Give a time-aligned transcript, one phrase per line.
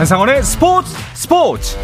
[0.00, 1.76] 한상원의 스포츠 스포츠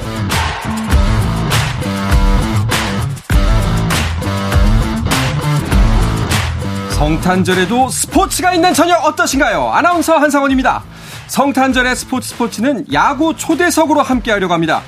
[6.93, 9.69] 성탄절에도 스포츠가 있는 저녁 어떠신가요?
[9.69, 10.83] 아나운서 한상원입니다.
[11.27, 14.81] 성탄절의 스포츠 스포츠는 야구 초대석으로 함께하려고 합니다.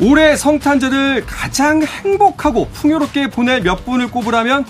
[0.00, 4.64] 올해 성탄절을 가장 행복하고 풍요롭게 보낼 몇 분을 꼽으라면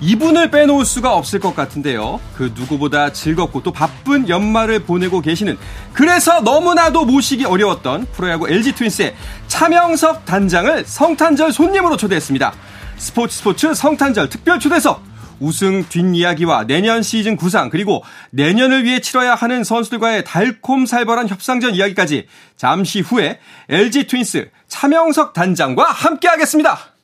[0.00, 2.20] 이분을 빼놓을 수가 없을 것 같은데요.
[2.36, 5.56] 그 누구보다 즐겁고 또 바쁜 연말을 보내고 계시는
[5.92, 9.14] 그래서 너무나도 모시기 어려웠던 프로야구 LG 트윈스의
[9.46, 12.52] 차명석 단장을 성탄절 손님으로 초대했습니다.
[12.98, 15.02] 스포츠 스포츠 성탄절 특별 초대석
[15.38, 23.00] 우승 뒷이야기와 내년 시즌 구상 그리고 내년을 위해 치러야 하는 선수들과의 달콤살벌한 협상전 이야기까지 잠시
[23.00, 23.38] 후에
[23.68, 26.95] LG 트윈스 차명석 단장과 함께하겠습니다.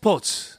[0.00, 0.56] 스포츠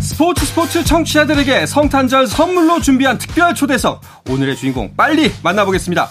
[0.00, 6.10] 스포츠 스포츠 청취자들에게 성탄절 선물로 준비한 특별 초대석 오늘의 주인공 빨리 만나보겠습니다.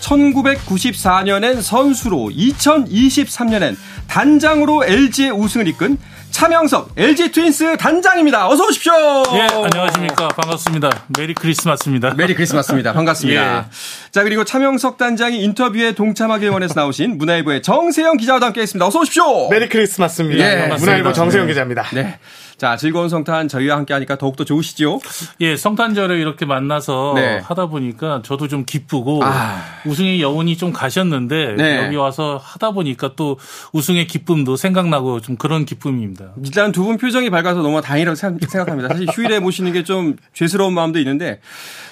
[0.00, 3.76] 1994년엔 선수로 2023년엔
[4.08, 5.98] 단장으로 LG의 우승을 이끈
[6.32, 8.48] 차명석 LG 트윈스 단장입니다.
[8.48, 8.92] 어서 오십시오.
[9.34, 10.28] 예, 안녕하십니까.
[10.28, 11.04] 반갑습니다.
[11.16, 12.14] Merry Christmas입니다.
[12.14, 12.92] Merry Christmas입니다.
[12.94, 13.58] 반갑습니다.
[13.68, 14.10] 예.
[14.10, 18.86] 자, 그리고 차명석 단장이 인터뷰에 동참하기 원해서 나오신 문화일보의 정세영 기자와 함께 했습니다.
[18.86, 19.50] 어서 오십시오.
[19.50, 20.42] Merry Christmas입니다.
[20.42, 20.66] 예.
[20.68, 21.52] 문화일보 정세영 네.
[21.52, 21.84] 기자입니다.
[21.92, 22.18] 네.
[22.62, 25.00] 자, 즐거운 성탄 저희와 함께 하니까 더욱더 좋으시죠?
[25.40, 27.38] 예, 성탄절에 이렇게 만나서 네.
[27.38, 29.60] 하다 보니까 저도 좀 기쁘고 아...
[29.84, 31.84] 우승의 여운이 좀 가셨는데 네.
[31.84, 33.36] 여기 와서 하다 보니까 또
[33.72, 36.34] 우승의 기쁨도 생각나고 좀 그런 기쁨입니다.
[36.44, 38.90] 일단 두 분 표정이 밝아서 너무 다행이라고 생각합니다.
[38.90, 41.40] 사실 휴일에 모시는 게 좀 죄스러운 마음도 있는데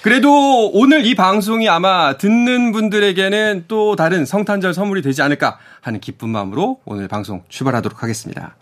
[0.03, 6.29] 그래도 오늘 이 방송이 아마 듣는 분들에게는 또 다른 성탄절 선물이 되지 않을까 하는 기쁜
[6.29, 8.55] 마음으로 오늘 방송 출발하도록 하겠습니다.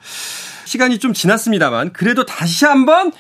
[0.70, 3.12] 시간이 좀 지났습니다만 그래도 다시 한번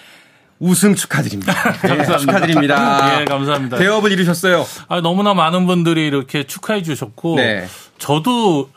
[0.59, 1.53] 우승 축하드립니다.
[1.81, 3.21] 네, 축하드립니다.
[3.21, 3.77] 예, 감사합니다.
[3.77, 4.65] 대업을 이루셨어요.
[4.87, 7.65] 아, 너무나 많은 분들이 이렇게 축하해 주셨고 네.
[7.97, 8.69] 저도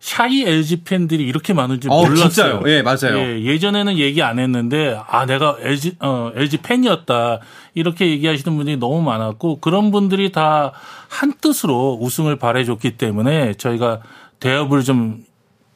[0.00, 2.28] 샤이 LG 팬들이 이렇게 많은 줄 어, 몰랐어요.
[2.28, 2.62] 진짜요?
[2.66, 3.18] 예, 맞아요.
[3.18, 7.40] 예, 예전에는 얘기 안 했는데 아, 내가 LG 어, LG 팬이었다.
[7.74, 10.72] 이렇게 얘기하시는 분들이 너무 많았고 그런 분들이 다
[11.08, 14.00] 한 뜻으로 우승을 바래 줬기 때문에 저희가
[14.40, 15.24] 대업을 좀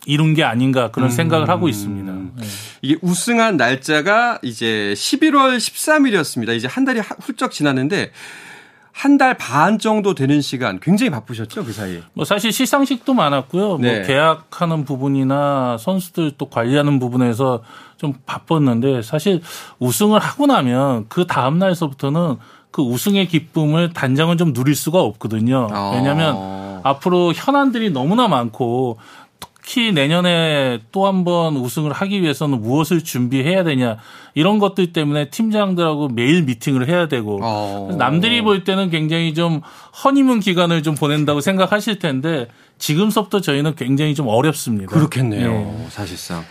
[0.07, 1.11] 이룬 게 아닌가 그런 음.
[1.11, 2.13] 생각을 하고 있습니다.
[2.13, 2.47] 네.
[2.83, 6.57] 이게 우승한 날짜가 이제 11월 13일이었습니다.
[6.57, 8.11] 이제 한 달이 훌쩍 지났는데
[8.93, 12.03] 한 달 반 정도 되는 시간 굉장히 바쁘셨죠 그 사이에.
[12.13, 13.69] 뭐 사실 시상식도 많았고요.
[13.69, 13.99] 뭐 네.
[13.99, 17.63] 뭐 계약하는 부분이나 선수들 또 관리하는 부분에서
[17.97, 19.41] 좀 바빴는데 사실
[19.79, 22.37] 우승을 하고 나면 그 다음 날서부터는
[22.71, 25.69] 그 우승의 기쁨을 단장은 좀 누릴 수가 없거든요.
[25.95, 26.81] 왜냐하면 어.
[26.85, 28.99] 앞으로 현안들이 너무나 많고
[29.65, 33.97] 특히 내년에 또 한 번 우승을 하기 위해서는 무엇을 준비해야 되냐
[34.35, 37.95] 이런 것들 때문에 팀장들하고 매일 미팅을 해야 되고 어.
[37.97, 39.61] 남들이 볼 때는 굉장히 좀
[40.05, 44.93] 허니문 기간을 좀 보낸다고 생각하실 텐데 지금서부터 저희는 굉장히 좀 어렵습니다.
[44.93, 45.51] 그렇겠네요.
[45.53, 45.87] 네.
[45.91, 46.45] 사실상.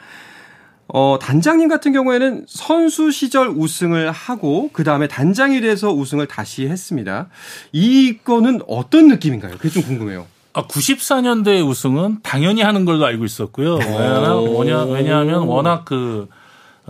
[0.88, 7.28] 어, 단장님 같은 경우에는 선수 시절 우승을 하고 그 다음에 단장이 돼서 우승을 다시 했습니다.
[7.72, 9.57] 이거는 어떤 느낌인가요?
[9.57, 10.28] 그게 좀 궁금해요.
[10.53, 13.75] 아, 94년대 우승은 당연히 하는 걸로 알고 있었고요.
[13.75, 16.28] 왜냐하면, 뭐냐, 왜냐하면 워낙 그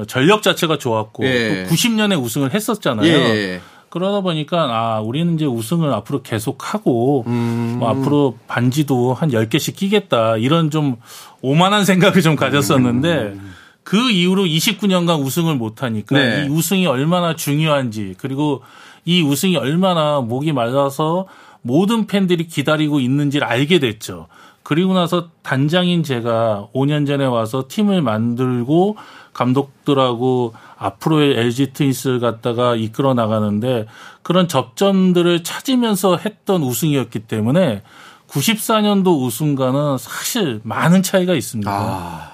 [0.08, 1.66] 전력 자체가 좋았고 예.
[1.68, 3.08] 또 90년에 우승을 했었잖아요.
[3.08, 3.62] 예.
[3.90, 7.76] 그러다 보니까 아 우리는 이제 우승을 앞으로 계속하고 음.
[7.80, 10.96] 뭐 앞으로 반지도 한 10개씩 끼겠다 이런 좀
[11.42, 13.54] 오만한 생각을 좀 가졌었는데 음.
[13.84, 16.46] 그 이후로 29년간 우승을 못 하니까 네.
[16.46, 18.62] 이 우승이 얼마나 중요한지 그리고
[19.04, 21.28] 이 우승이 얼마나 목이 말라서
[21.62, 24.28] 모든 팬들이 기다리고 있는지를 알게 됐죠.
[24.64, 28.96] 그리고 나서 단장인 제가 5년 전에 와서 팀을 만들고
[29.34, 33.88] 감독들하고 앞으로의 LG 트윈스를 갖다가 이끌어 나가는데
[34.24, 37.82] 그런 접점들을 찾으면서 했던 우승이었기 때문에
[38.30, 41.72] 94년도 우승과는 사실 많은 차이가 있습니다.
[41.72, 42.31] 아.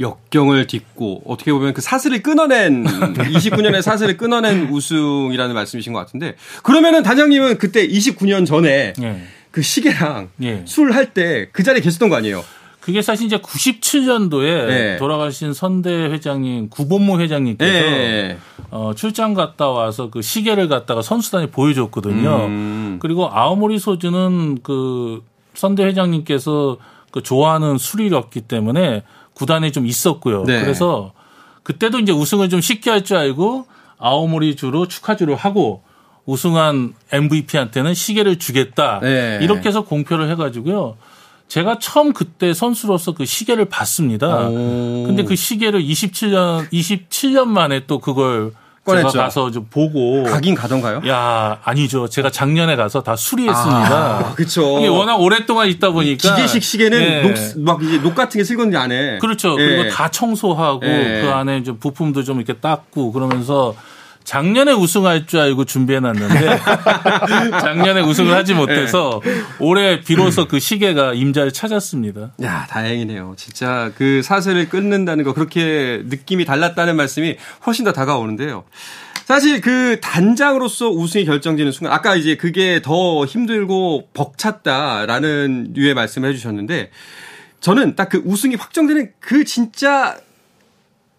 [0.00, 2.84] 역경을 딛고 어떻게 보면 그 사슬을 끊어낸
[3.14, 9.22] 29년의 사슬을 끊어낸 우승이라는 말씀이신 것 같은데 그러면은 단장님은 그때 29년 전에 예.
[9.50, 10.62] 그 시계랑 예.
[10.66, 12.44] 술할 때 그 자리에 계셨던 거 아니에요?
[12.80, 14.96] 그게 사실 이제 97년도에 네.
[14.98, 18.38] 돌아가신 선대 회장님 구본모 회장님께서 네.
[18.70, 22.46] 어, 출장 갔다 와서 그 시계를 갖다가 선수단에 보여줬거든요.
[22.46, 22.98] 음.
[23.00, 25.24] 그리고 아오모리 소주는 그
[25.54, 26.76] 선대 회장님께서
[27.10, 29.02] 그 좋아하는 술이었기 때문에
[29.36, 30.44] 구단에 좀 있었고요.
[30.44, 30.60] 네.
[30.62, 31.12] 그래서
[31.62, 33.66] 그때도 이제 우승을 좀 쉽게 할 줄 알고
[33.98, 35.82] 아오모리 주로 축하주를 하고
[36.24, 38.98] 우승한 MVP한테는 시계를 주겠다.
[39.00, 39.38] 네.
[39.42, 40.96] 이렇게 해서 공표를 해가지고요.
[41.48, 44.48] 제가 처음 그때 선수로서 그 시계를 봤습니다.
[44.48, 45.04] 오.
[45.06, 48.52] 근데 그 시계를 27년 27년 만에 또 그걸
[48.86, 49.10] 꺼냈죠.
[49.10, 51.02] 제가 가서 좀 보고 가긴 가던가요?
[51.08, 52.08] 야 아니죠.
[52.08, 53.96] 제가 작년에 가서 다 수리했습니다.
[53.96, 54.78] 아, 그렇죠.
[54.78, 57.22] 이게 워낙 오랫동안 있다 보니까 기계식 시계는 예.
[57.22, 57.34] 녹,
[57.64, 59.56] 막 이제 녹 같은 게 슬건지 안에 그렇죠.
[59.58, 59.66] 예.
[59.66, 61.20] 그리고 다 청소하고 예.
[61.22, 63.74] 그 안에 좀 부품도 좀 이렇게 닦고 그러면서
[64.26, 66.58] 작년에 우승할 줄 알고 준비해놨는데
[67.62, 69.40] 작년에 우승을 하지 못해서 네.
[69.60, 72.32] 올해 비로소 그 시계가 임자를 찾았습니다.
[72.42, 73.34] 야 다행이네요.
[73.36, 78.64] 진짜 그 사슬을 끊는다는 거 그렇게 느낌이 달랐다는 말씀이 훨씬 더 다가오는데요.
[79.24, 86.90] 사실 그 단장으로서 우승이 결정되는 순간 아까 이제 그게 더 힘들고 벅찼다라는 류의 말씀을 해주셨는데
[87.60, 90.16] 저는 딱 그 우승이 확정되는 그 진짜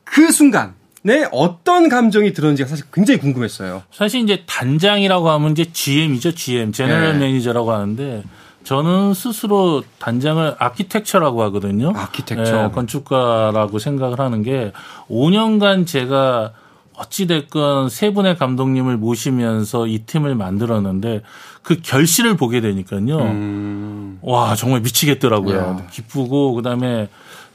[0.03, 0.76] 그 순간
[1.07, 3.83] 네, 어떤 감정이 들었는지가 사실 굉장히 궁금했어요.
[3.93, 7.19] 사실 이제 단장이라고 하면 이제 GM이죠, GM, general 네.
[7.19, 8.23] manager라고 하는데
[8.65, 11.93] 저는 스스로 단장을 아키텍처라고 하거든요.
[11.95, 12.43] 아키텍처.
[12.43, 14.73] 네, 건축가라고 생각을 하는 게
[15.09, 16.51] 5년간 제가
[16.97, 21.21] 어찌됐건 세 분의 감독님을 모시면서 이 팀을 만들었는데
[21.61, 23.17] 그 결실을 보게 되니까요.
[23.19, 24.19] 음.
[24.23, 25.57] 와, 정말 미치겠더라고요.
[25.57, 25.87] 야.
[25.89, 27.07] 기쁘고, 그 다음에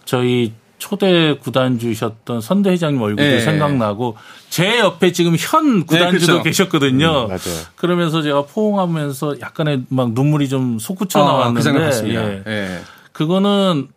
[0.07, 3.41] 저희 초대 구단주셨던 선대 회장님 얼굴도 네.
[3.41, 4.17] 생각나고
[4.51, 6.43] 제 옆에 지금 현 구단주도 네, 그렇죠.
[6.43, 7.29] 계셨거든요.
[7.31, 7.37] 음,
[7.77, 12.43] 그러면서 제가 포옹하면서 약간의 막 눈물이 좀 솟구쳐 아, 나왔는데 그 예.
[12.49, 12.81] 예.
[13.13, 13.91] 그거는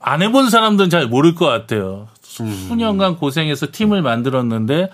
[0.00, 2.08] 안 해본 사람들은 잘 모를 것 같아요.
[2.40, 2.50] 음.
[2.68, 4.88] 수년간 고생해서 팀을 만들었는데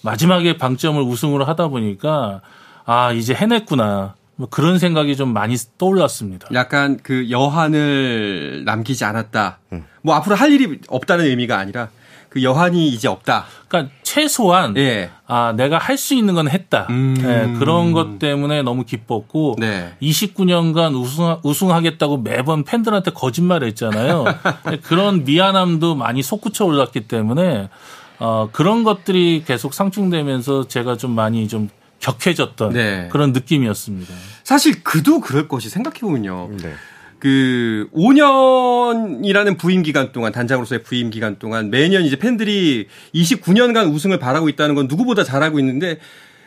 [0.00, 2.40] 마지막에 방점을 우승으로 하다 보니까
[2.86, 4.14] 아 이제 해냈구나.
[4.36, 6.48] 뭐 그런 생각이 좀 많이 떠올랐습니다.
[6.52, 9.58] 약간 그 여한을 남기지 않았다.
[9.72, 9.84] 음.
[10.02, 11.88] 뭐 앞으로 할 일이 없다는 의미가 아니라
[12.28, 13.46] 그 여한이 이제 없다.
[13.68, 15.10] 그러니까 최소한 예.
[15.26, 16.86] 아 내가 할 수 있는 건 했다.
[16.90, 17.14] 음.
[17.14, 19.94] 네, 그런 것 때문에 너무 기뻤고 네.
[20.02, 24.24] 29년간 우승 우승하겠다고 매번 팬들한테 거짓말했잖아요.
[24.84, 27.70] 그런 미안함도 많이 솟구쳐 올랐기 때문에
[28.18, 33.08] 어, 그런 것들이 계속 상충되면서 제가 좀 많이 좀 격해졌던 네.
[33.10, 34.14] 그런 느낌이었습니다.
[34.44, 36.50] 사실 그도 그럴 것이 생각해보면요.
[36.62, 36.74] 네.
[37.18, 44.48] 그 5년이라는 부임 기간 동안 단장으로서의 부임 기간 동안 매년 이제 팬들이 29년간 우승을 바라고
[44.48, 45.98] 있다는 건 누구보다 잘 알고 있는데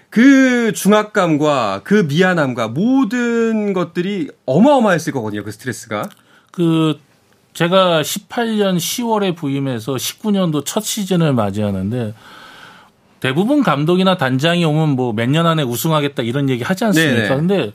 [0.09, 5.43] 그 중압감과 그 미안함과 모든 것들이 어마어마했을 거거든요.
[5.43, 6.09] 그 스트레스가.
[6.51, 6.99] 그
[7.53, 12.13] 제가 18년 10월에 부임해서 19년도 첫 시즌을 맞이하는데
[13.19, 17.15] 대부분 감독이나 단장이 오면 뭐 몇 년 안에 우승하겠다 이런 얘기 하지 않습니까?
[17.21, 17.35] 네네.
[17.35, 17.73] 근데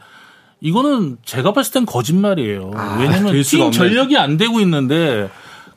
[0.60, 2.70] 이거는 제가 봤을 땐 거짓말이에요.
[2.74, 5.28] 아, 왜냐면 팀 전력이 안 되고 있는데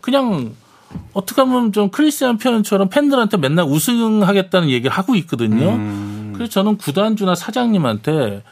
[0.01, 0.51] 그냥
[1.13, 5.71] 어떻게 하면 좀 크리스티안 표현처럼 팬들한테 맨날 우승하겠다는 얘기를 하고 있거든요.
[5.71, 6.31] 음.
[6.33, 8.43] 그래서 저는 구단주나 사장님한테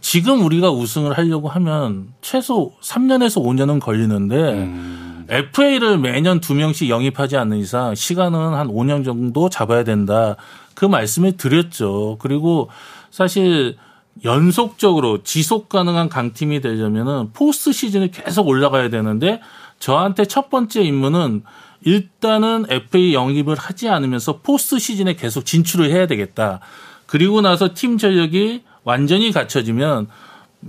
[0.00, 5.26] 지금 우리가 우승을 하려고 하면 최소 3년에서 5년은 걸리는데 음.
[5.28, 10.36] FA를 매년 두 명씩 영입하지 않는 이상 시간은 한 5년 정도 잡아야 된다.
[10.74, 12.16] 그 말씀을 드렸죠.
[12.20, 12.70] 그리고
[13.10, 13.76] 사실
[14.24, 19.40] 연속적으로 지속 가능한 강팀이 되려면은 포스트 시즌을 계속 올라가야 되는데
[19.78, 21.42] 저한테 첫 번째 임무는
[21.82, 26.60] 일단은 FA 영입을 하지 않으면서 포스트 시즌에 계속 진출을 해야 되겠다.
[27.06, 30.08] 그리고 나서 팀 전력이 완전히 갖춰지면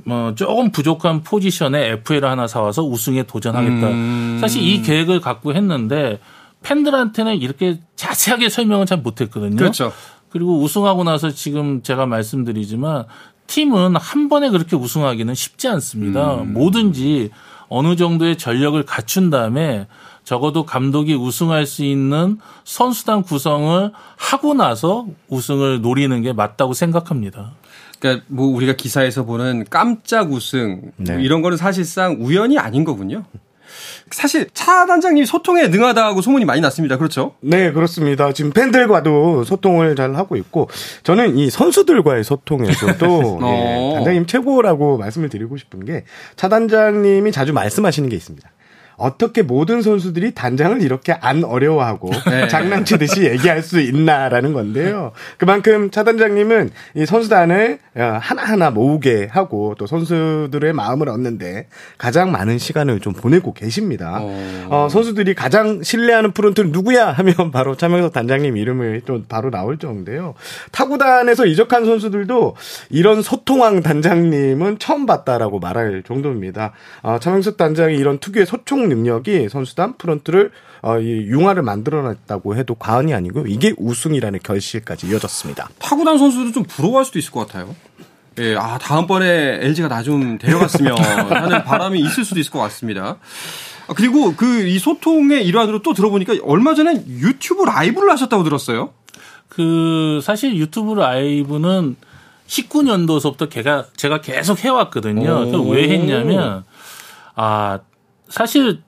[0.04, 3.88] 뭐 조금 부족한 포지션에 FA를 하나 사와서 우승에 도전하겠다.
[3.88, 4.38] 음.
[4.42, 6.20] 사실 이 계획을 갖고 했는데
[6.64, 9.56] 팬들한테는 이렇게 자세하게 설명을 잘 못했거든요.
[9.56, 9.92] 그렇죠.
[10.30, 13.06] 그리고 우승하고 나서 지금 제가 말씀드리지만
[13.48, 16.42] 팀은 한 번에 그렇게 우승하기는 쉽지 않습니다.
[16.42, 16.54] 음.
[16.54, 17.32] 뭐든지
[17.70, 19.88] 어느 정도의 전력을 갖춘 다음에
[20.24, 27.54] 적어도 감독이 우승할 수 있는 선수단 구성을 하고 나서 우승을 노리는 게 맞다고 생각합니다.
[28.00, 31.14] 그러니까 뭐 우리가 기사에서 보는 깜짝 우승 네.
[31.14, 33.24] 뭐 이런 거는 사실상 우연이 아닌 거군요.
[34.12, 36.98] 사실 차 단장님이 소통에 능하다고 소문이 많이 났습니다.
[36.98, 37.36] 그렇죠?
[37.42, 38.32] 네, 그렇습니다.
[38.34, 40.70] 지금 팬들과도 소통을 잘 하고 있고
[41.04, 43.06] 저는 이 선수들과의 소통에서도
[43.42, 43.92] 어.
[43.92, 46.04] 예, 단장님 최고라고 말씀을 드리고 싶은 게
[46.36, 48.50] 차 단장님이 자주 말씀하시는 게 있습니다.
[48.98, 52.48] 어떻게 모든 선수들이 단장을 이렇게 안 어려워하고 네.
[52.48, 55.12] 장난치듯이 얘기할 수 있나라는 건데요.
[55.38, 62.58] 그만큼 차 단장님은 이 선수단을 어, 하나하나 모으게 하고 또 선수들의 마음을 얻는데 가장 많은
[62.58, 64.20] 시간을 좀 보내고 계십니다.
[64.22, 69.78] 어, 어 선수들이 가장 신뢰하는 프론트는 누구야 하면 바로 차명석 단장님 이름을 좀 바로 나올
[69.78, 70.36] 정도인데요.
[70.72, 72.56] 타구단에서 이적한 선수들도
[72.90, 76.74] 이런 소통왕 단장님은 처음 봤다라고 말할 정도입니다.
[77.02, 80.52] 어, 차명석 단장이 이런 특유의 소통 능력이 선수단 프런트를
[80.82, 85.70] 어, 이 융화를 만들어냈다고 해도 과언이 아니고 이게 우승이라는 결실까지 이어졌습니다.
[85.80, 87.76] 타구단 선수도 좀 부러워할 수도 있을 것 같아요.
[88.38, 90.98] 예, 아 다음번에 LG가 나 좀 데려갔으면
[91.32, 93.18] 하는 바람이 있을 수도 있을 것 같습니다.
[93.88, 98.94] 아, 그리고 그 이 소통의 일환으로 또 들어보니까 얼마 전에 유튜브 라이브를 하셨다고 들었어요.
[99.48, 101.96] 그 사실 유튜브 라이브는
[102.48, 105.50] 19년도서부터 걔가 제가 계속 해왔거든요.
[105.70, 106.64] 왜 했냐면
[107.36, 107.80] 아
[108.30, 108.82] 사실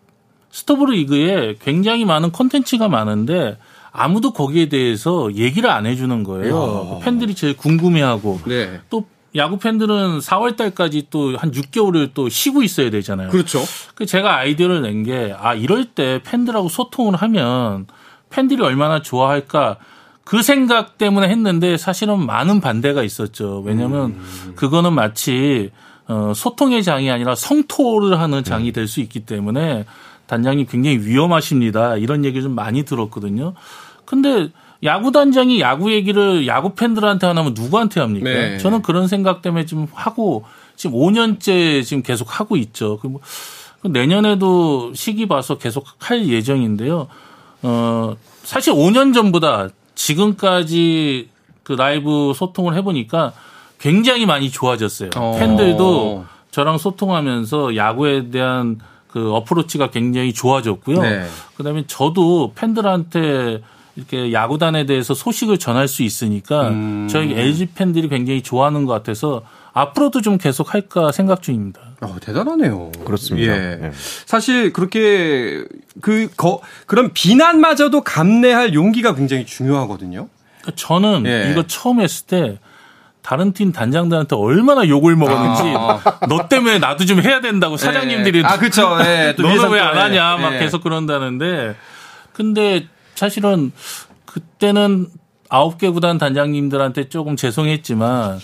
[0.52, 3.58] 스토브 리그에 굉장히 많은 콘텐츠가 많은데
[3.92, 7.00] 아무도 거기에 대해서 얘기를 안 해주는 거예요.
[7.04, 8.80] 팬들이 제일 궁금해하고 네.
[8.90, 13.30] 또 야구 팬들은 4월 달까지 또 한 6개월을 또 쉬고 있어야 되잖아요.
[13.30, 13.60] 그렇죠.
[13.96, 17.88] 그 제가 아이디어를 낸 게 아 이럴 때 팬들하고 소통을 하면
[18.30, 19.78] 팬들이 얼마나 좋아할까
[20.24, 23.62] 그 생각 때문에 했는데 사실은 많은 반대가 있었죠.
[23.66, 24.54] 왜냐하면 음.
[24.56, 25.72] 그거는 마치
[26.08, 29.86] 어, 소통의 장이 아니라 성토를 하는 장이 될 수 있기 때문에
[30.28, 31.98] 단장이 굉장히 위험하십니다.
[31.98, 33.54] 이런 얘기 좀 많이 들었거든요.
[34.06, 34.50] 근데
[34.84, 38.30] 야구 단장이 야구 얘기를 야구 팬들한테 하면 누구한테 합니까?
[38.30, 38.58] 네.
[38.58, 40.46] 저는 그런 생각 때문에 좀 하고
[40.76, 43.00] 지금 5년째 지금 계속 하고 있죠.
[43.00, 43.22] 그 뭐,
[43.84, 47.08] 내년에도 시기 봐서 계속 할 예정인데요.
[47.64, 51.30] 어, 사실 5년 전보다 지금까지
[51.64, 53.34] 그 라이브 소통을 해보니까
[53.80, 55.10] 굉장히 많이 좋아졌어요.
[55.16, 55.36] 어.
[55.40, 61.02] 팬들도 저랑 소통하면서 야구에 대한 그 어프로치가 굉장히 좋아졌고요.
[61.02, 61.26] 네.
[61.56, 63.62] 그다음에 저도 팬들한테
[63.96, 67.08] 이렇게 야구단에 대해서 소식을 전할 수 있으니까 음.
[67.10, 69.44] 저희 LG 팬들이 굉장히 좋아하는 것 같아서
[69.74, 71.82] 앞으로도 좀 계속 할까 생각 중입니다.
[72.02, 72.92] 어, 대단하네요.
[73.06, 73.54] 그렇습니다.
[73.54, 73.76] 예.
[73.76, 73.92] 네.
[74.26, 75.66] 사실 그렇게
[76.02, 80.30] 그 거, 그런 비난마저도 감내할 용기가 굉장히 중요하거든요.
[80.76, 81.50] 저는 예.
[81.52, 82.60] 이거 처음 했을 때
[83.28, 86.00] 다른 팀 단장들한테 얼마나 욕을 먹었는지 아.
[86.30, 87.78] 너 때문에 나도 좀 해야 된다고 예.
[87.78, 88.96] 사장님들이 아 그렇죠.
[89.04, 90.60] 네, 너는 왜 안 하냐 막 네.
[90.60, 91.76] 계속 그런다는데
[92.32, 93.74] 근데 사실은
[94.26, 95.08] 그때는
[95.50, 98.40] 아홉 개 구단 단장님들한테 조금 죄송했지만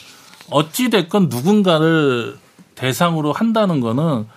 [0.52, 2.36] 어찌 됐건 누군가를
[2.76, 4.28] 대상으로 한다는 거는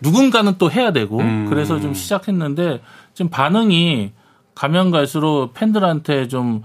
[0.00, 1.46] 누군가는 또 해야 되고 음.
[1.50, 2.80] 그래서 좀 시작했는데
[3.14, 4.12] 지금 반응이
[4.54, 6.62] 가면 갈수록 팬들한테 좀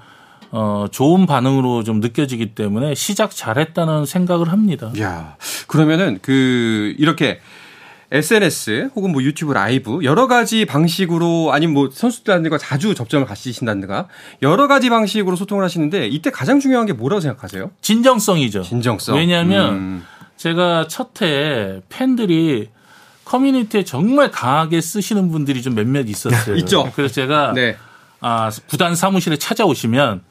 [0.58, 4.90] 어, 좋은 반응으로 좀 느껴지기 때문에 시작 잘했다는 생각을 합니다.
[5.02, 5.36] 야,
[5.68, 7.42] 그러면은 그 이렇게
[8.10, 14.08] SNS 혹은 뭐 유튜브 라이브 여러 가지 방식으로 아니면 뭐 선수들과 자주 접점을 가지신다든가
[14.44, 17.72] 여러 가지 방식으로 소통을 하시는데 이때 가장 중요한 게 뭐라고 생각하세요?
[17.82, 18.62] 진정성이죠.
[18.62, 19.18] 진정성.
[19.18, 20.06] 왜냐하면 음.
[20.38, 22.70] 제가 첫 해 팬들이
[23.26, 26.56] 커뮤니티에 정말 강하게 쓰시는 분들이 좀 몇몇 있었어요.
[26.64, 26.90] 있죠.
[26.96, 27.76] 그래서 제가 네.
[28.22, 30.22] 아, 구단 사무실에 찾아오시면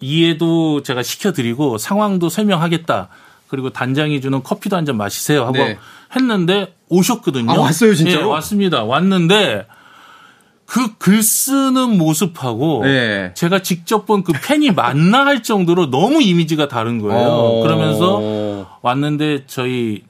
[0.00, 3.08] 이해도 제가 시켜드리고 상황도 설명하겠다.
[3.48, 5.78] 그리고 단장이 주는 커피도 한 잔 마시세요 하고 네.
[6.16, 7.50] 했는데 오셨거든요.
[7.50, 8.20] 아, 왔어요, 진짜로?
[8.22, 8.84] 네, 왔습니다.
[8.84, 9.66] 왔는데
[10.66, 13.32] 그 글 쓰는 모습하고 네.
[13.34, 17.18] 제가 직접 본 그 팬이 맞나 할 정도로 너무 이미지가 다른 거예요.
[17.28, 17.62] 어...
[17.62, 20.02] 그러면서 왔는데 저희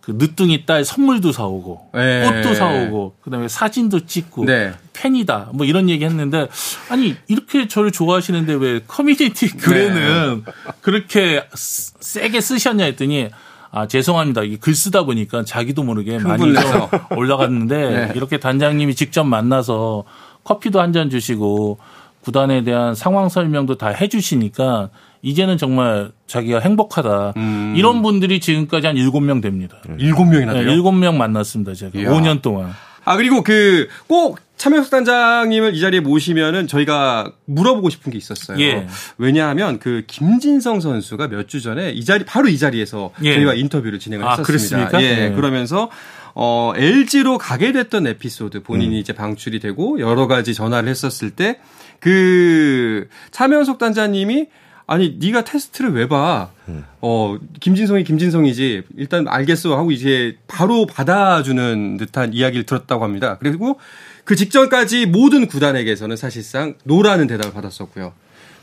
[0.00, 2.42] 그 늦둥이 딸 선물도 사오고 네.
[2.42, 4.72] 꽃도 사오고 그다음에 사진도 찍고 네.
[4.94, 6.48] 팬이다 뭐 이런 얘기 했는데
[6.88, 10.52] 아니 이렇게 저를 좋아하시는데 왜 커뮤니티 글에는 네.
[10.80, 13.28] 그렇게 세게 쓰셨냐 했더니
[13.72, 18.12] 아 죄송합니다 이게 글 쓰다 보니까 자기도 모르게 많이 좀 올라갔는데 네.
[18.16, 20.04] 이렇게 단장님이 직접 만나서
[20.44, 21.78] 커피도 한 잔 주시고
[22.22, 24.90] 구단에 대한 상황 설명도 다 해주시니까
[25.22, 27.34] 이제는 정말 자기가 행복하다.
[27.36, 27.74] 음.
[27.76, 29.76] 이런 분들이 지금까지 한 7명 됩니다.
[29.86, 30.64] 7명이나 돼요?
[30.64, 31.74] 네, 7명 만났습니다.
[31.74, 32.10] 제가 이야.
[32.10, 32.70] 5년 동안.
[33.04, 38.60] 아, 그리고 그 꼭 참여석 단장님을 이 자리에 모시면은 저희가 물어보고 싶은 게 있었어요.
[38.60, 38.86] 예.
[39.16, 43.34] 왜냐하면 그 김진성 선수가 몇 주 전에 이 자리 바로 이 자리에서 예.
[43.36, 44.46] 저희가 인터뷰를 진행을 아, 했었습니다.
[44.90, 45.02] 그렇습니까?
[45.02, 45.28] 예.
[45.30, 45.34] 네.
[45.34, 45.88] 그러면서
[46.34, 49.00] 어 LG로 가게 됐던 에피소드 본인이 음.
[49.00, 51.58] 이제 방출이 되고 여러 가지 전화를 했었을 때
[52.00, 54.46] 그 참여석 단장님이
[54.90, 56.50] 아니 네가 테스트를 왜 봐?
[56.66, 56.84] 음.
[57.00, 63.38] 어 김진성이 김진성이지 일단 알겠어 하고 이제 바로 받아주는 듯한 이야기를 들었다고 합니다.
[63.38, 63.78] 그리고
[64.24, 68.12] 그 직전까지 모든 구단에게서는 사실상 노라는 대답을 받았었고요.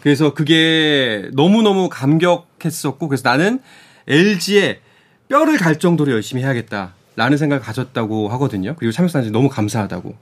[0.01, 3.61] 그래서 그게 너무너무 감격했었고 그래서 나는
[4.09, 4.81] LG에
[5.29, 6.93] 뼈를 갈 정도로 열심히 해야겠다.
[7.17, 8.75] 라는 생각을 가졌다고 하거든요.
[8.77, 10.15] 그리고 참여사한테 너무 감사하다고.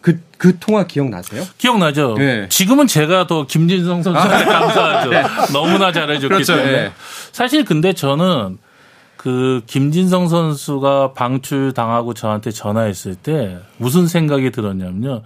[0.00, 1.42] 그, 그 통화 기억나세요?
[1.58, 2.14] 기억나죠.
[2.16, 2.48] 네.
[2.48, 5.10] 지금은 제가 더 김진성 선수한테 아, 감사하죠.
[5.10, 5.24] 네.
[5.52, 6.54] 너무나 잘해줬기 그렇죠.
[6.54, 6.72] 때문에.
[6.72, 6.92] 네.
[7.32, 8.58] 사실 근데 저는
[9.16, 15.22] 그 김진성 선수가 방출당하고 저한테 전화했을 때 무슨 생각이 들었냐면요.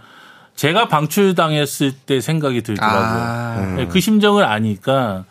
[0.57, 3.21] 제가 방출당했을 때 생각이 들더라고요.
[3.23, 3.75] 아.
[3.77, 5.25] 네, 그 심정을 아니까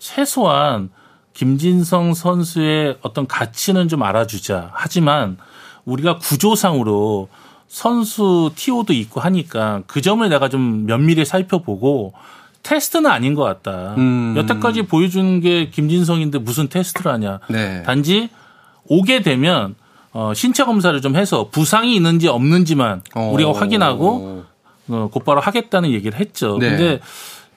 [0.00, 0.90] 최소한
[1.36, 4.70] 김진성 선수의 어떤 가치는 좀 알아주자.
[4.72, 5.36] 하지만
[5.84, 7.28] 우리가 구조상으로
[7.68, 12.14] 선수 티오도 있고 하니까 그 점을 내가 좀 면밀히 살펴보고
[12.62, 13.94] 테스트는 아닌 것 같다.
[13.98, 14.32] 음.
[14.34, 17.40] 여태까지 보여준 게 김진성인데 무슨 테스트를 하냐.
[17.50, 17.82] 네.
[17.82, 18.30] 단지
[18.86, 19.74] 오게 되면
[20.12, 23.30] 어, 신체 검사를 좀 해서 부상이 있는지 없는지만 어.
[23.34, 24.44] 우리가 확인하고
[24.88, 26.56] 어, 곧바로 하겠다는 얘기를 했죠.
[26.58, 26.70] 네.
[26.70, 27.00] 근데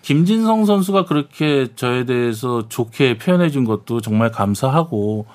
[0.02, 5.26] 김진성 선수가 그렇게 저에 대해서 좋게 표현해 준 것도 정말 감사하고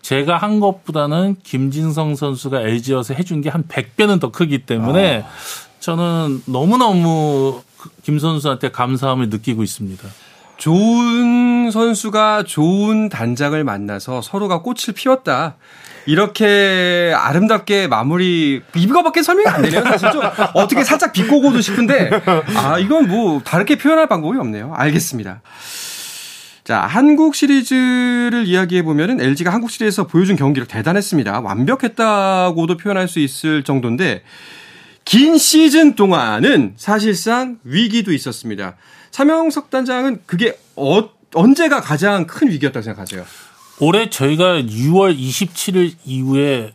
[0.00, 5.28] 제가 한 것보다는 김진성 선수가 LG여서 해준 게 한 100배는 더 크기 때문에 아.
[5.80, 10.08] 저는 너무너무 그김 선수한테 감사함을 느끼고 있습니다.
[10.56, 15.56] 좋은 선수가 좋은 단장을 만나서 서로가 꽃을 피웠다.
[16.06, 19.82] 이렇게 아름답게 마무리 이거밖에 설명이 안 되네요.
[19.84, 20.22] 사실 좀
[20.54, 22.10] 어떻게 살짝 비꼬고도 싶은데
[22.56, 24.72] 아 이건 뭐 다르게 표현할 방법이 없네요.
[24.74, 25.42] 알겠습니다.
[26.64, 31.40] 자, 한국 시리즈를 이야기해 보면은 LG가 한국 시리즈에서 보여준 경기를 대단했습니다.
[31.40, 34.22] 완벽했다고도 표현할 수 있을 정도인데
[35.04, 38.76] 긴 시즌 동안은 사실상 위기도 있었습니다.
[39.10, 43.24] 차명석 단장은 그게 어, 언제가 가장 큰 위기였다고 생각하세요?
[43.80, 46.72] 올해 저희가 6월 27일 이후에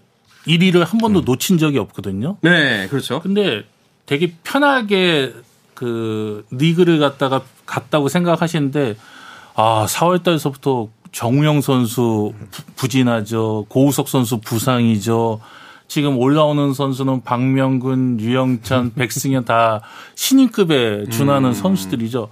[0.47, 1.25] 1위를 한 번도 음.
[1.25, 2.37] 놓친 적이 없거든요.
[2.41, 3.19] 네, 그렇죠.
[3.19, 3.63] 근데
[4.05, 5.33] 되게 편하게
[5.73, 8.95] 그 리그를 갖다가 갔다고 생각하시는데
[9.55, 12.33] 아, 4월 달서부터 정우영 선수
[12.75, 13.65] 부진하죠.
[13.69, 15.39] 고우석 선수 부상이죠.
[15.87, 19.81] 지금 올라오는 선수는 박명근, 유영찬, 백승현 다
[20.15, 21.53] 신인급에 준하는 음.
[21.53, 22.29] 선수들이죠.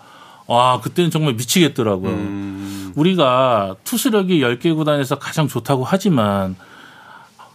[0.47, 2.11] 와, 그때는 정말 미치겠더라고요.
[2.11, 2.93] 음.
[2.95, 6.55] 우리가 투수력이 10개 구단에서 가장 좋다고 하지만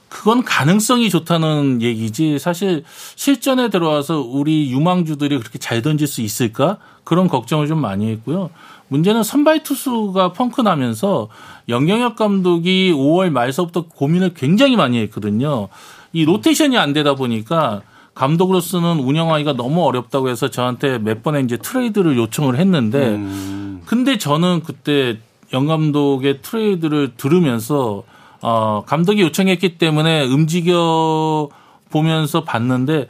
[0.09, 6.79] 그건 가능성이 좋다는 얘기지 사실 실전에 들어와서 우리 유망주들이 그렇게 잘 던질 수 있을까?
[7.05, 8.51] 그런 걱정을 좀 많이 했고요.
[8.89, 11.29] 문제는 선발 투수가 펑크 나면서
[11.69, 15.69] 영경혁 감독이 5월 말서부터 고민을 굉장히 많이 했거든요.
[16.13, 17.83] 이 로테이션이 안 되다 보니까
[18.21, 23.81] 감독으로서는 운영하기가 너무 어렵다고 해서 저한테 몇 번의 이제 트레이드를 요청을 했는데 음.
[23.87, 25.19] 근데 저는 그때
[25.55, 28.03] 염 감독의 트레이드를 들으면서
[28.43, 31.49] 어 감독이 요청했기 때문에 움직여
[31.89, 33.09] 보면서 봤는데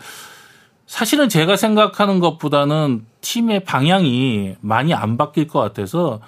[0.87, 6.21] 사실은 제가 생각하는 것보다는 팀의 방향이 많이 안 바뀔 것 같아서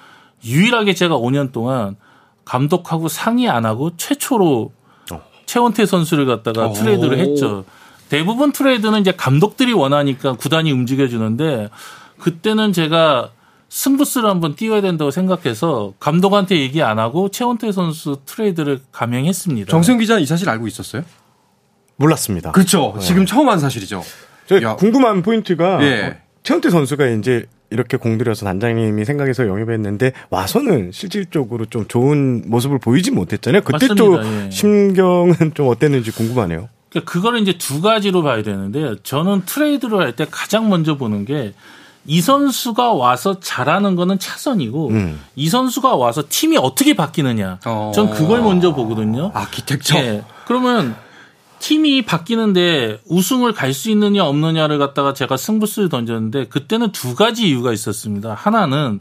[0.45, 1.95] 유일하게 제가 5년 동안
[2.45, 4.73] 감독하고 상의 안 하고 최초로
[5.13, 5.21] 어.
[5.47, 6.73] 최원태 선수를 갖다가 오.
[6.73, 7.65] 트레이드를 했죠.
[8.13, 11.71] 대부분 트레이드는 이제 감독들이 원하니까 구단이 움직여주는데
[12.19, 13.31] 그때는 제가
[13.71, 19.71] 승부수를 한번 띄워야 된다고 생각해서 감독한테 얘기 안 하고 최원태 선수 트레이드를 감행했습니다.
[19.71, 21.05] 정세영 기자는 이 사실 알고 있었어요?
[21.97, 22.53] 몰랐습니다.
[22.53, 22.93] 그렇죠.
[22.99, 23.01] 네.
[23.01, 24.03] 지금 처음 한 사실이죠.
[24.77, 26.19] 궁금한 포인트가 예.
[26.43, 33.63] 최원태 선수가 이제 이렇게 공들여서 단장님이 생각해서 영입했는데 와서는 실질적으로 좀 좋은 모습을 보이지 못했잖아요.
[33.63, 34.51] 그때 또 예.
[34.51, 36.69] 심경은 좀 어땠는지 궁금하네요.
[36.93, 41.55] 그러니까 그거를 이제 두 가지로 봐야 되는데 저는 트레이드를 할 때 가장 먼저 보는 게
[42.05, 45.21] 이 선수가 와서 잘하는 거는 차선이고 음.
[45.37, 47.61] 이 선수가 와서 팀이 어떻게 바뀌느냐.
[47.65, 47.93] 어.
[47.95, 49.31] 전 그걸 먼저 보거든요.
[49.35, 49.95] 아기텍처.
[49.95, 50.25] 네.
[50.47, 50.97] 그러면
[51.61, 57.73] 팀이 바뀌는데 우승을 갈 수 있느냐 없느냐를 갖다가 제가 승부수를 던졌는데 그때는 두 가지 이유가
[57.73, 58.35] 있었습니다.
[58.35, 58.99] 하나는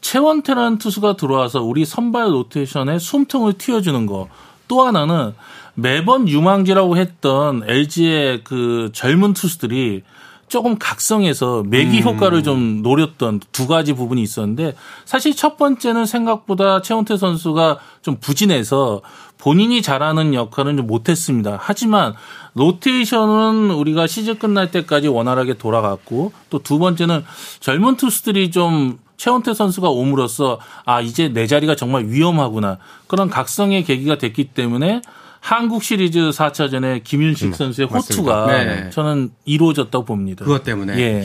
[0.00, 4.28] 최원태라는 투수가 들어와서 우리 선발 로테이션에 숨통을 틔워주는 거.
[4.66, 5.34] 또 하나는
[5.80, 10.02] 매번 유망주라고 했던 LG의 그 젊은 투수들이
[10.48, 12.02] 조금 각성해서 매기 음.
[12.02, 19.00] 효과를 좀 노렸던 두 가지 부분이 있었는데 사실 첫 번째는 생각보다 최원태 선수가 좀 부진해서
[19.38, 21.56] 본인이 잘하는 역할은 좀 못했습니다.
[21.60, 22.14] 하지만
[22.54, 27.24] 로테이션은 우리가 시즌 끝날 때까지 원활하게 돌아갔고 또 두 번째는
[27.60, 34.18] 젊은 투수들이 좀 최원태 선수가 옴으로써 아 이제 내 자리가 정말 위험하구나 그런 각성의 계기가
[34.18, 35.00] 됐기 때문에
[35.40, 38.90] 한국 시리즈 4차전에 김윤식 음, 선수의 호투가 네.
[38.90, 40.44] 저는 이루어졌다고 봅니다.
[40.44, 40.98] 그것 때문에.
[40.98, 41.24] 예.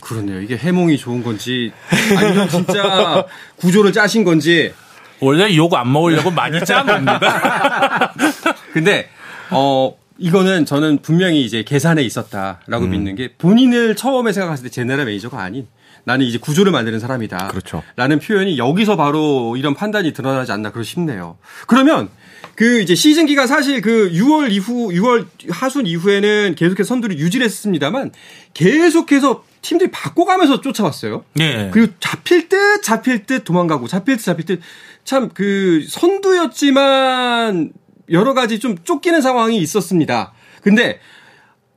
[0.00, 0.40] 그러네요.
[0.40, 1.72] 이게 해몽이 좋은 건지
[2.16, 4.72] 아니면 진짜 구조를 짜신 건지
[5.20, 8.12] 원래 욕 안 먹으려고 많이 짠 겁니다.
[8.72, 9.08] 근데
[9.50, 12.90] 어 이거는 저는 분명히 이제 계산에 있었다라고 음.
[12.90, 15.66] 믿는 게 본인을 처음에 생각했을 때 general manager가 아닌
[16.04, 17.48] 나는 이제 구조를 만드는 사람이다.
[17.48, 17.82] 그렇죠.
[17.96, 21.36] 라는 표현이 여기서 바로 이런 판단이 드러나지 않나 그러 싶네요.
[21.66, 22.08] 그러면
[22.56, 28.12] 그 이제 시즌 기간 사실 그 6월 이후 6월 하순 이후에는 계속해서 선두를 유지를 했습니다만
[28.54, 31.24] 계속해서 팀들이 바꿔가면서 쫓아왔어요.
[31.34, 31.70] 네.
[31.72, 34.60] 그리고 잡힐 듯 잡힐 듯 도망가고 잡힐 듯 잡힐 듯
[35.04, 37.72] 참 그 선두였지만
[38.10, 40.32] 여러 가지 좀 쫓기는 상황이 있었습니다.
[40.62, 41.00] 근데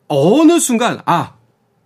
[0.07, 1.35] 어느 순간 아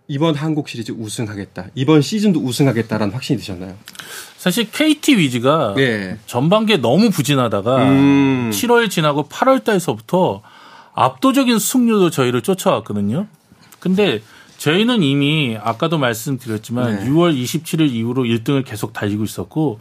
[0.06, 1.68] 이번 한국 시리즈 우승하겠다.
[1.74, 3.74] 이번 시즌도 우승하겠다라는 확신이 드셨나요?
[4.36, 6.18] 사실 KT 위즈가 네.
[6.26, 8.50] 전반기에 너무 부진하다가 음.
[8.52, 10.42] 7월 지나고 8월 달서부터
[10.94, 13.26] 압도적인 승률로 저희를 쫓아왔거든요.
[13.80, 14.20] 근데
[14.58, 17.10] 저희는 이미 아까도 말씀드렸지만 네.
[17.10, 19.80] 6월 27일 이후로 1등을 계속 달리고 있었고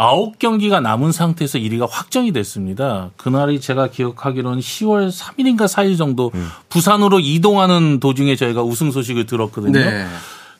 [0.00, 3.10] 9경기가 남은 상태에서 1위가 확정이 됐습니다.
[3.18, 6.48] 그날이 제가 기억하기로는 10월 3일인가 4일 정도 음.
[6.70, 9.78] 부산으로 이동하는 도중에 저희가 우승 소식을 들었거든요.
[9.78, 10.06] 네.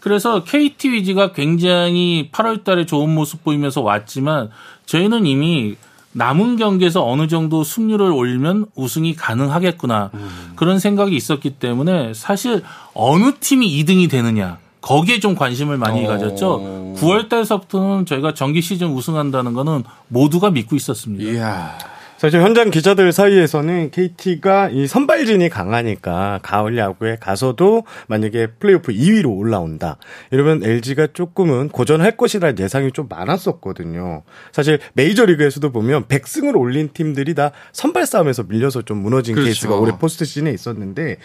[0.01, 4.51] 그래서 KT 위즈가 굉장히 8월 달에 좋은 모습 보이면서 왔지만
[4.85, 5.77] 저희는 이미
[6.13, 10.11] 남은 경기에서 어느 정도 승률을 올리면 우승이 가능하겠구나.
[10.13, 10.53] 음.
[10.57, 14.59] 그런 생각이 있었기 때문에 사실 어느 팀이 2등이 되느냐.
[14.81, 16.09] 거기에 좀 관심을 많이 어.
[16.09, 16.95] 가졌죠.
[16.97, 21.25] 9월 달서부터는 저희가 정기 시즌 우승한다는 거는 모두가 믿고 있었습니다.
[21.25, 21.79] 이야.
[22.21, 29.97] 사실 현장 기자들 사이에서는 KT가 이 선발진이 강하니까 가을 야구에 가서도 만약에 플레이오프 2위로 올라온다.
[30.31, 34.23] 이러면 LG가 조금은 고전할 것이라는 예상이 좀 많았었거든요.
[34.53, 39.47] 사실 메이저리그에서도 보면 100승을 올린 팀들이 다 선발 싸움에서 밀려서 좀 무너진 그렇죠.
[39.47, 41.17] 케이스가 올해 포스트 시즌에 있었는데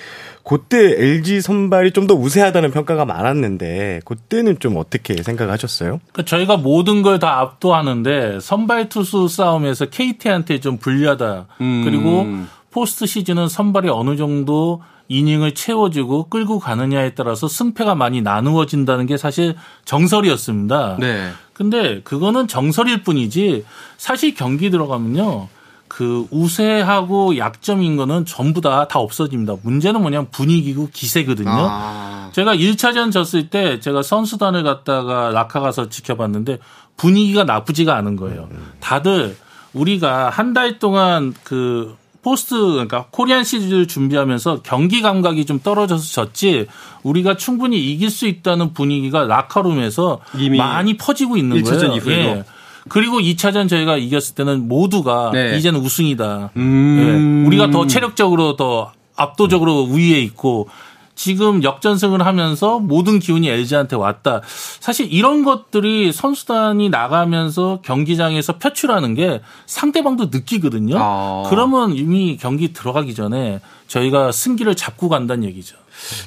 [0.46, 6.00] 그때 LG 선발이 좀 더 우세하다는 평가가 많았는데 그때는 좀 어떻게 생각하셨어요?
[6.14, 11.48] 그러니까 저희가 모든 걸 다 압도하는데 선발 투수 싸움에서 KT한테 좀 불리하다.
[11.62, 11.82] 음.
[11.84, 12.28] 그리고
[12.70, 19.56] 포스트 시즌은 선발이 어느 정도 이닝을 채워주고 끌고 가느냐에 따라서 승패가 많이 나누어진다는 게 사실
[19.86, 20.98] 정설이었습니다.
[21.00, 21.32] 네.
[21.54, 23.66] 근데 그거는 정설일 뿐이지
[23.98, 25.48] 사실 경기 들어가면요.
[25.88, 29.56] 그 우세하고 약점인 거는 전부 다, 다 없어집니다.
[29.64, 31.50] 문제는 뭐냐면 분위기고 기세거든요.
[31.50, 32.30] 아.
[32.34, 36.60] 제가 1차전 졌을 때 제가 선수단을 갔다가 라카 가서 지켜봤는데
[36.98, 38.50] 분위기가 나쁘지가 않은 거예요.
[38.80, 39.38] 다들
[39.76, 46.66] 우리가 한 달 동안 그 포스트 그러니까 코리안 시리즈를 준비하면서 경기 감각이 좀 떨어져서 졌지
[47.04, 50.22] 우리가 충분히 이길 수 있다는 분위기가 라카룸에서
[50.58, 51.94] 많이 퍼지고 있는 거예요.
[51.98, 52.30] 이후에도.
[52.40, 52.44] 예.
[52.88, 55.58] 그리고 2차전 저희가 이겼을 때는 모두가 네.
[55.58, 56.52] 이제는 우승이다.
[56.58, 57.44] 음.
[57.44, 57.48] 예.
[57.48, 60.68] 우리가 더 체력적으로 더 압도적으로 우위에 있고
[61.16, 64.42] 지금 역전승을 하면서 모든 기운이 LG한테 왔다.
[64.80, 70.98] 사실 이런 것들이 선수단이 나가면서 경기장에서 표출하는 게 상대방도 느끼거든요.
[71.00, 71.44] 아.
[71.50, 75.78] 그러면 이미 경기 들어가기 전에 저희가 승기를 잡고 간다는 얘기죠.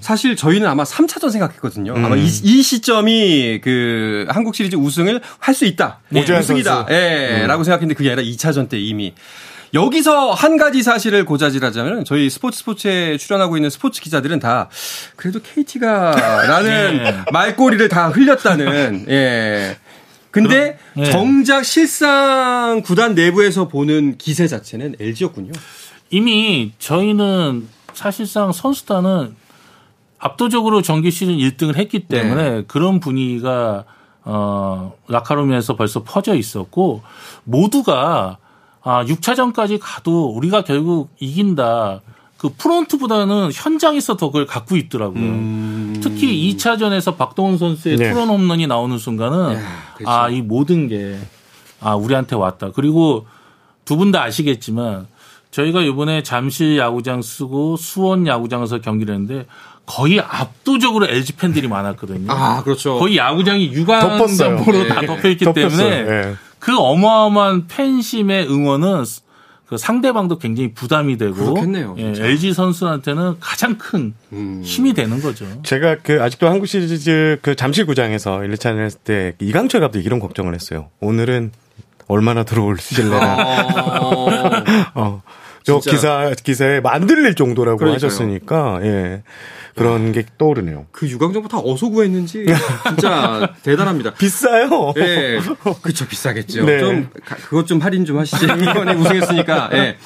[0.01, 1.93] 사실 저희는 아마 3차전 생각했거든요.
[1.95, 2.05] 음.
[2.05, 5.99] 아마 이, 이, 시점이 그 한국 시리즈 우승을 할 수 있다.
[6.09, 6.23] 네.
[6.23, 6.87] 우승이다.
[6.91, 7.41] 예.
[7.43, 7.47] 음.
[7.49, 9.13] 라고 생각했는데 그게 아니라 2차전 때 이미
[9.75, 14.69] 여기서 한 가지 사실을 고자질하자면 저희 스포츠 스포츠에 출연하고 있는 스포츠 기자들은 다
[15.17, 16.13] 그래도 KT가
[16.47, 17.25] 라는 네.
[17.33, 19.77] 말꼬리를 다 흘렸다는 예.
[20.31, 21.11] 근데 네.
[21.11, 25.53] 정작 실상 구단 내부에서 보는 기세 자체는 LG였군요.
[26.11, 29.35] 이미 저희는 사실상 선수단은
[30.19, 32.65] 압도적으로 정규 시즌 1등을 했기 때문에 네.
[32.67, 33.85] 그런 분위기가
[34.25, 37.03] 어 라카로미에서 벌써 퍼져 있었고
[37.45, 38.39] 모두가
[38.89, 42.01] 아 6차전까지 가도 우리가 결국 이긴다.
[42.39, 45.21] 그 프론트보다는 현장에서 더 그걸 갖고 있더라고요.
[45.21, 46.01] 음.
[46.03, 48.11] 특히 2차전에서 박동원 선수의 네.
[48.11, 49.61] 투런 홈런이 나오는 순간은 네,
[49.97, 50.11] 그렇죠.
[50.11, 51.19] 아 이 모든 게
[51.81, 52.71] 아 우리한테 왔다.
[52.73, 53.27] 그리고
[53.85, 55.07] 두 분 다 아시겠지만
[55.51, 59.47] 저희가 이번에 잠실 야구장 쓰고 수원 야구장에서 경기를 했는데
[59.87, 62.31] 거의 압도적으로 LG 팬들이 많았거든요.
[62.33, 62.99] 아, 그렇죠.
[62.99, 64.89] 거의 야구장이 유광장으로 네.
[64.89, 66.35] 다 덮여 있기 때문에 네.
[66.59, 69.05] 그 어마어마한 팬심의 응원은
[69.67, 74.63] 그 상대방도 굉장히 부담이 되고 그렇겠네요, 예, LG 선수한테는 가장 큰 음.
[74.65, 75.47] 힘이 되는 거죠.
[75.63, 80.89] 제가 그 아직도 한국 시리즈 그 잠실구장에서 1차전 했을 때 이강철 감독이 이런 걱정을 했어요.
[81.01, 81.53] 오늘은
[82.07, 84.01] 얼마나 들어올실래나.
[84.95, 85.23] 어.
[85.61, 85.81] 어.
[85.81, 88.07] 저 기사 기사에 만들릴 정도라고 그러니까요.
[88.07, 89.23] 하셨으니까 예.
[89.75, 90.87] 그런 게 떠오르네요.
[90.91, 92.47] 그 유광정보 다 어디서 구했는지
[92.89, 94.15] 진짜 대단합니다.
[94.15, 94.93] 비싸요.
[94.97, 95.39] 네,
[95.83, 96.65] 그렇죠 비싸겠죠.
[96.65, 96.81] 네.
[96.81, 97.09] 좀
[97.45, 98.45] 그것 좀 할인 좀 하시죠.
[98.47, 99.71] 이번에 우승했으니까.
[99.73, 99.77] 예.
[99.77, 99.97] 네.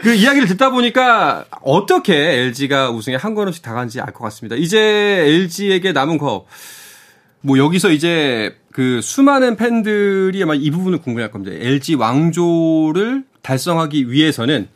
[0.00, 4.54] 그 이야기를 듣다 보니까 어떻게 LG가 우승에 한 걸음씩 다가는지 알 것 같습니다.
[4.54, 6.46] 이제 LG에게 남은 거,
[7.40, 11.56] 뭐 여기서 이제 그 수많은 팬들이 아마 이 부분을 궁금해할 겁니다.
[11.60, 14.68] LG 왕조를 달성하기 위해서는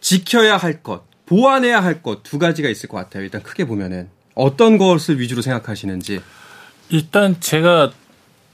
[0.00, 3.22] 지켜야 할 것, 보완해야 할 것 두 가지가 있을 것 같아요.
[3.24, 6.20] 일단 크게 보면은 어떤 것을 위주로 생각하시는지.
[6.90, 7.90] 일단 제가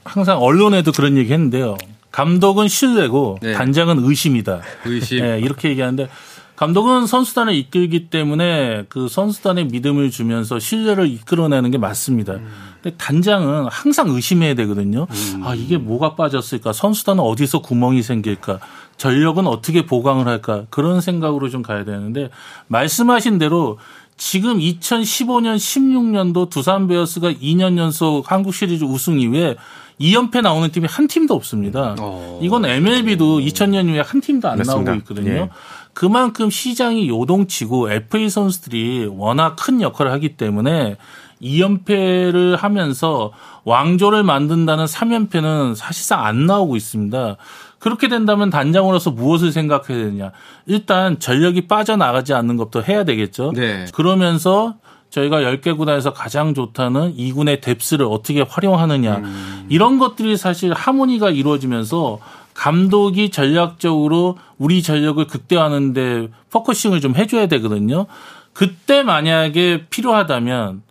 [0.03, 1.77] 항상 언론에도 그런 얘기 했는데요.
[2.11, 3.53] 감독은 신뢰고 네.
[3.53, 4.61] 단장은 의심이다.
[4.85, 5.19] 의심.
[5.21, 6.07] 네, 이렇게 얘기하는데
[6.55, 12.33] 감독은 선수단을 이끌기 때문에 그 선수단의 믿음을 주면서 신뢰를 이끌어내는 게 맞습니다.
[12.35, 12.47] 음.
[12.81, 15.05] 근데 단장은 항상 의심해야 되거든요.
[15.09, 15.41] 음.
[15.43, 16.71] 아, 이게 뭐가 빠졌을까?
[16.71, 18.59] 선수단은 어디서 구멍이 생길까?
[18.97, 20.63] 전력은 어떻게 보강을 할까?
[20.69, 22.29] 그런 생각으로 좀 가야 되는데
[22.67, 23.77] 말씀하신 대로
[24.17, 29.57] 지금 2015년 16년도 두산 베어스가 2년 연속 한국 시리즈 우승 이후에
[29.99, 31.95] 2연패 나오는 팀이 한 팀도 없습니다.
[31.99, 32.39] 어.
[32.41, 34.91] 이건 MLB도 2000년 이후에 한 팀도 안 맞습니다.
[34.91, 35.31] 나오고 있거든요.
[35.31, 35.49] 예.
[35.93, 40.97] 그만큼 시장이 요동치고 FA 선수들이 워낙 큰 역할을 하기 때문에
[41.41, 43.31] 2연패를 하면서
[43.63, 47.37] 왕조를 만든다는 3연패는 사실상 안 나오고 있습니다.
[47.85, 50.31] 그렇게 된다면 단장으로서 무엇을 생각해야 되느냐.
[50.65, 53.51] 일단 전력이 빠져나가지 않는 것도 해야 되겠죠.
[53.55, 53.85] 네.
[53.93, 54.73] 그러면서
[55.11, 59.17] 저희가 10개 구단에서 가장 좋다는 2군의 depth를 어떻게 활용하느냐.
[59.17, 59.67] 음.
[59.69, 62.17] 이런 것들이 사실 하모니가 이루어지면서
[62.55, 68.07] 감독이 전략적으로 우리 전력을 극대화하는데 focusing을 좀 해줘야 되거든요.
[68.53, 70.81] 그때 만약에 필요하다면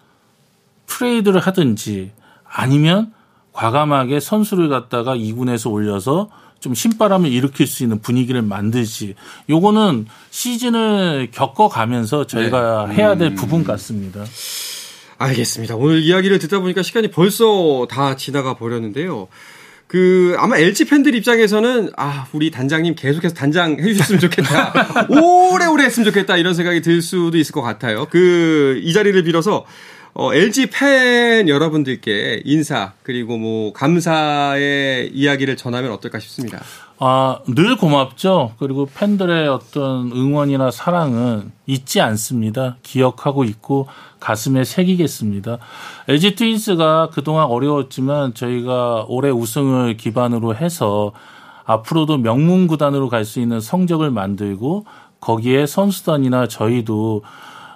[0.86, 2.12] 트레이드를 하든지
[2.48, 3.12] 아니면
[3.52, 6.28] 과감하게 선수를 갖다가 2군에서 올려서
[6.60, 9.14] 좀 신바람을 일으킬 수 있는 분위기를 만들지.
[9.50, 12.94] 요거는 시즌을 겪어가면서 저희가 네.
[12.96, 13.34] 해야 될 음.
[13.34, 14.24] 부분 같습니다.
[15.18, 15.76] 알겠습니다.
[15.76, 19.28] 오늘 이야기를 듣다 보니까 시간이 벌써 다 지나가 버렸는데요.
[19.86, 24.72] 그 아마 LG 팬들 입장에서는 아 우리 단장님 계속해서 단장 해주셨으면 좋겠다
[25.08, 28.06] 오래오래 했으면 좋겠다 이런 생각이 들 수도 있을 것 같아요.
[28.10, 29.64] 그 이 자리를 빌어서
[30.16, 36.60] 어, LG 팬 여러분들께 인사 그리고 뭐 감사의 이야기를 전하면 어떨까 싶습니다.
[37.00, 38.52] 아, 늘 고맙죠.
[38.60, 42.76] 그리고 팬들의 어떤 응원이나 사랑은 잊지 않습니다.
[42.84, 43.88] 기억하고 있고
[44.20, 45.58] 가슴에 새기겠습니다.
[46.06, 51.10] LG 트윈스가 그동안 어려웠지만 저희가 올해 우승을 기반으로 해서
[51.64, 54.86] 앞으로도 명문 구단으로 갈 수 있는 성적을 만들고
[55.20, 57.22] 거기에 선수단이나 저희도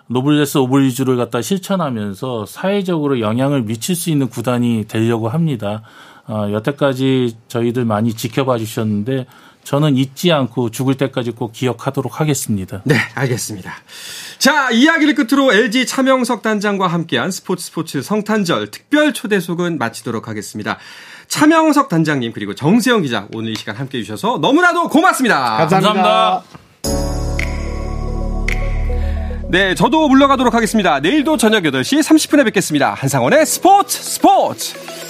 [0.09, 5.83] 노블레스 오블리주를 갖다 실천하면서 사회적으로 영향을 미칠 수 있는 구단이 되려고 합니다.
[6.27, 9.27] 어, 여태까지 저희들 많이 지켜봐 주셨는데
[9.65, 12.81] 저는 잊지 않고 죽을 때까지 꼭 기억하도록 하겠습니다.
[12.85, 13.71] 네, 알겠습니다.
[14.39, 20.79] 자, 이야기를 끝으로 LG 차명석 단장과 함께한 스포츠 스포츠 성탄절 특별 초대속은 마치도록 하겠습니다.
[21.27, 25.59] 차명석 단장님 그리고 정세영 기자 오늘 이 시간 함께 해 주셔서 너무나도 고맙습니다.
[25.59, 25.93] 감사합니다.
[25.93, 26.68] 감사합니다.
[29.51, 31.01] 네, 저도 물러가도록 하겠습니다.
[31.01, 32.93] 내일도 저녁 8시 30분에 뵙겠습니다.
[32.93, 35.08] 한상원의 스포츠 스포츠!